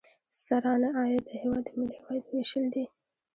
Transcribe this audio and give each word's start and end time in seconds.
سرانه 0.43 0.89
عاید 0.97 1.23
د 1.25 1.29
هیواد 1.41 1.63
د 1.65 1.69
ملي 1.79 1.97
عوایدو 2.01 2.29
ویشل 2.33 2.65
دي. 2.73 2.85